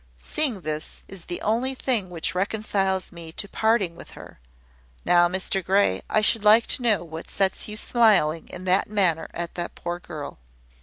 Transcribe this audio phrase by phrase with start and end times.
[0.19, 4.39] Seeing this, is the only thing which reconciles me to parting with her.
[5.05, 9.29] Now, Mr Grey, I should like to know what sets you smiling in that manner
[9.31, 10.39] at the poor girl."